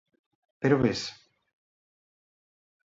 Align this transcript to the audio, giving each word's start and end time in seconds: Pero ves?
Pero 0.61 0.81
ves? 0.83 1.01